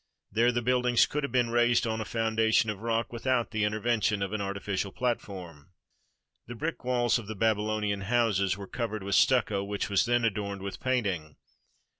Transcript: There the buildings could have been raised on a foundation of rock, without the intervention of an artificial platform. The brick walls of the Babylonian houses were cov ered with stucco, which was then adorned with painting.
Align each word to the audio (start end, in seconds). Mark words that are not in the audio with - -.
There 0.31 0.51
the 0.51 0.63
buildings 0.63 1.05
could 1.05 1.21
have 1.21 1.31
been 1.31 1.51
raised 1.51 1.85
on 1.85 2.01
a 2.01 2.05
foundation 2.05 2.71
of 2.71 2.81
rock, 2.81 3.13
without 3.13 3.51
the 3.51 3.63
intervention 3.63 4.23
of 4.23 4.33
an 4.33 4.41
artificial 4.41 4.91
platform. 4.91 5.73
The 6.47 6.55
brick 6.55 6.83
walls 6.83 7.19
of 7.19 7.27
the 7.27 7.35
Babylonian 7.35 8.01
houses 8.01 8.57
were 8.57 8.65
cov 8.65 8.89
ered 8.89 9.03
with 9.03 9.13
stucco, 9.13 9.63
which 9.63 9.91
was 9.91 10.05
then 10.05 10.25
adorned 10.25 10.63
with 10.63 10.79
painting. 10.79 11.35